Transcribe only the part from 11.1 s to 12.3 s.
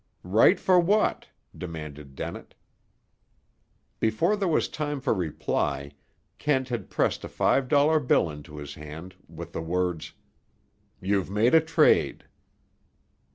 made a trade."